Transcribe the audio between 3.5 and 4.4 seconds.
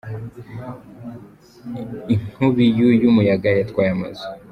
yatwaye amazu